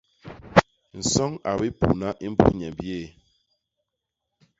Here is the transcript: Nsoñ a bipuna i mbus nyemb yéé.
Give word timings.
Nsoñ 0.99 1.31
a 1.49 1.51
bipuna 1.59 2.09
i 2.25 2.27
mbus 2.31 2.51
nyemb 2.57 2.77
yéé. 2.87 3.07